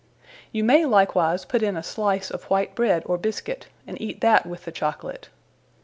[0.51, 4.47] You may likewise put in a slice of white bred or Bisquet, and eate that
[4.47, 5.29] with the Chocolate.